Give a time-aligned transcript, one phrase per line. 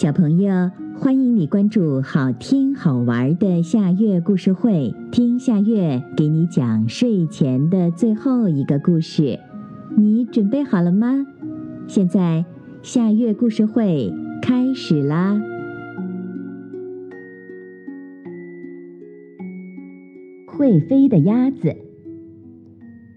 [0.00, 9.40] 小朋友，欢迎你关注好听好玩的夏月故事会，听夏月给你讲睡前的最后一个故事。
[9.96, 11.26] 你准备好了吗？
[11.88, 12.44] 现在
[12.80, 15.42] 夏月故事会开始啦！
[20.46, 21.74] 会飞的鸭子。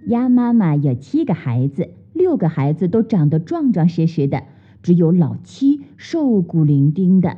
[0.08, 4.41] 鸭妈妈有七个孩子，六个孩子都长得壮壮实实的。
[4.81, 7.38] 只有老七瘦骨伶仃的，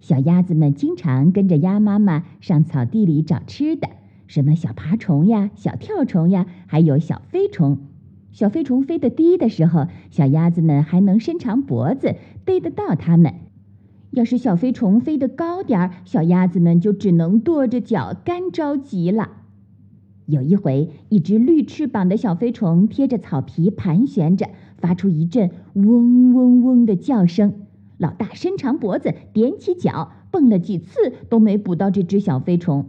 [0.00, 3.88] 小鸭子们经常跟着鸭妈妈上草地里找吃的，
[4.26, 7.78] 什么小爬虫呀、小跳虫呀，还有小飞虫。
[8.30, 13.32] 小飞虫飞得低的时候，小鸭子们还能伸长脖子逮得到它们；
[14.10, 19.30] 要是小飞虫飞得高点儿，小鸭子们就只能跺着脚，干着急了。
[20.26, 24.48] 有一回，一只绿翅膀的小飞虫贴着草皮盘旋着。
[24.78, 27.54] 发出一阵嗡嗡嗡的叫声，
[27.96, 32.86] 老大伸长脖子，踮起脚，蹦了几次都没捕到这只小飞虫。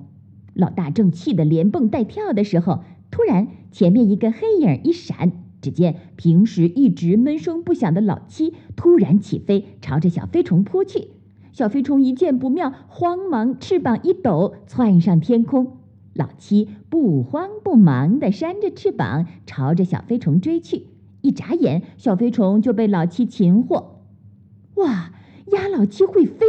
[0.54, 2.80] 老大正气得连蹦带跳的时候，
[3.12, 11.10] 突然前面一个黑影一闪，只见平时一直闷声不响的老七突然起飞，朝着小飞虫扑去。
[11.54, 15.78] 小飞虫一见不妙，慌忙翅膀一抖，窜上天空。
[16.16, 20.88] 老七不慌不忙地扇着翅膀，朝着小飞虫追去。
[21.22, 24.06] 一眨眼，小飞虫就被老七擒获。
[24.76, 25.12] 哇，
[25.52, 26.46] 鸭老七会飞！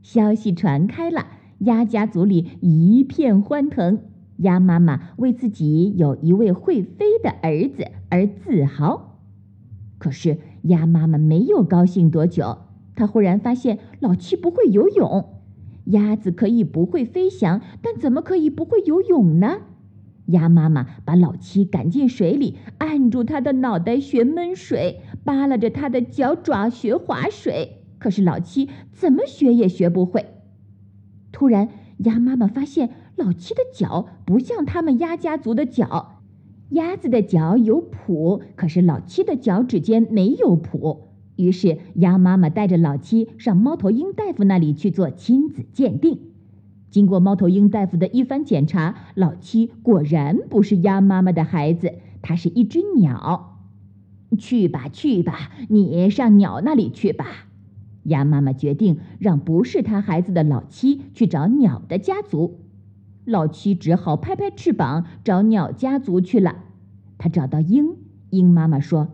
[0.00, 1.26] 消息传开了，
[1.58, 3.98] 鸭家族里一片欢腾。
[4.36, 9.18] 鸭妈妈为自己有一位会飞的儿子而自豪。
[9.98, 12.58] 可是，鸭妈妈没有高兴多久，
[12.94, 15.33] 她忽然发现老七不会游泳。
[15.84, 19.58] 鸭子可以不会飞翔，但怎么可以不会游泳呢？
[20.26, 27.82] 鸭妈妈把老七赶进水里，按住他的脑袋学闷水，扒拉着他的脚爪学划水。
[27.98, 30.26] 可是老七怎么学也学不会。
[31.30, 31.68] 突然，
[31.98, 36.22] 鸭妈妈发现老七的脚不像他们鸭家族的脚，
[36.70, 41.00] 鸭子的脚有蹼，可是老七的脚趾间没有蹼。
[41.36, 46.20] 于是，鸭妈妈带着老七上猫头鹰大夫那里去做亲子鉴定。
[46.90, 53.58] 经过猫头鹰大夫的一番检查，老七果然不是鸭妈妈的孩子，他是一只鸟。
[54.38, 57.26] 去吧，去吧，你上鸟那里去吧。
[58.04, 62.60] 鸭妈妈决定让不是他孩子的老七去找鸟的家族。
[63.24, 66.56] 老七只好拍拍翅膀找鸟家族去了。
[67.18, 67.96] 他找到鹰，
[68.30, 69.13] 鹰妈妈说。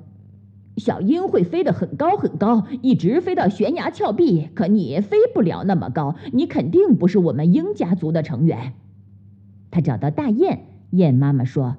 [0.81, 4.49] 小鹰会飞得很高很高，一直飞到悬崖峭壁。
[4.55, 8.73] 可你飞不了那么高，你肯定不是我们鹰家族的成员。
[9.71, 11.77] 他找到大雁，雁妈妈说：“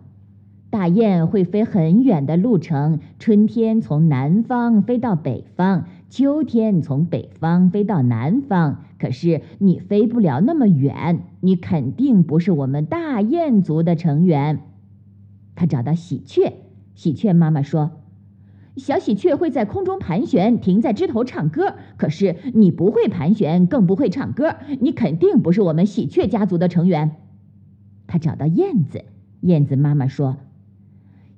[0.70, 8.84] 大雁会飞很远的路程，春天从南方飞到北方，秋天从北方飞到南方。
[9.00, 14.62] 可是你飞不了那么远，你肯定不是我们大雁族的成员。”
[15.56, 16.54] 他找到喜鹊，
[16.94, 17.92] 喜鹊妈妈说。
[18.78, 21.76] 小喜鹊会在空中盘旋，停在枝头唱歌。
[21.98, 27.18] 可是你不会盘旋，更不会唱歌，你肯定不是我们喜鹊家族的成员。
[28.08, 29.04] 他找到燕子，
[29.42, 30.38] 燕子妈妈说：“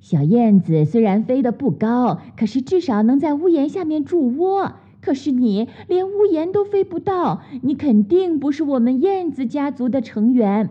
[0.00, 4.74] 小燕子虽然飞得不高，可是至少能在屋檐下面筑窝。
[5.00, 10.70] 可是你连屋檐都飞不到，你肯定不是我们燕子家族的成员。”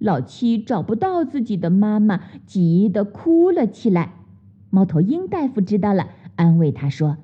[0.00, 4.13] 老七找不到自己的妈妈，急得哭了起来。
[4.74, 7.18] 猫头鹰大夫知道了，安慰他说：“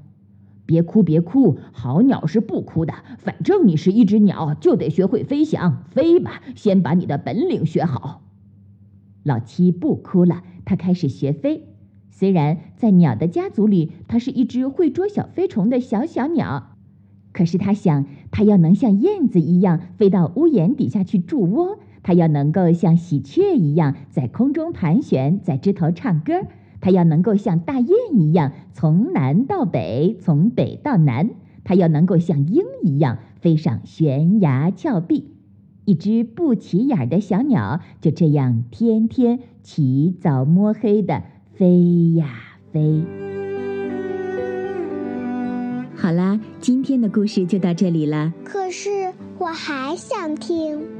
[0.66, 2.94] 别哭，别哭，好鸟是不哭的。
[3.18, 5.82] 反正你是一只鸟，就得学会飞翔。
[5.90, 8.22] 飞吧，先把你的本领学好。”
[9.24, 11.64] 老七不哭了，他开始学飞。
[12.08, 16.76] 虽然在鸟的家族里，它是一只会捉小飞虫的小小鸟，
[17.32, 26.46] 可是他想，他要能像燕子一样飞到屋檐底下去筑窝，他要能够像喜鹊一样在空中盘旋，在枝头唱歌。
[26.80, 31.30] 它要能够像大雁一样从南到北，从北到南。
[31.62, 35.36] 它要能够像鹰一样飞上悬崖峭壁。
[35.84, 41.22] 一只不起眼的小鸟就这样天天起早摸黑的
[41.54, 42.28] 飞呀
[42.72, 43.02] 飞。
[45.96, 48.32] 好啦，今天的故事就到这里了。
[48.42, 50.99] 可是我还想听。